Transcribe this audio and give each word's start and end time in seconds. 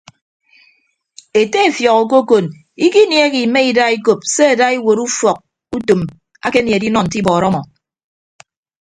Ete 1.41 1.57
efiọk 1.69 1.97
okokon 2.05 2.45
ikiniehe 2.85 3.27
ime 3.45 3.61
ida 3.69 3.85
ikop 3.97 4.19
se 4.33 4.43
ada 4.53 4.67
iwuot 4.77 4.99
ufọk 5.05 5.37
utom 5.77 6.01
akenie 6.45 6.75
edinọ 6.77 6.99
nte 7.05 7.15
ibọọrọ 7.21 7.45
ọmọ. 7.51 7.61